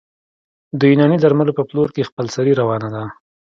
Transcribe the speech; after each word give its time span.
د 0.79 0.81
یوناني 0.89 1.17
درملو 1.19 1.57
په 1.57 1.63
پلور 1.69 1.89
کې 1.95 2.07
خپلسري 2.09 2.53
روانه 2.61 2.89
ده 2.95 3.03